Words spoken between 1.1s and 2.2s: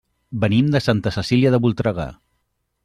Cecília de Voltregà.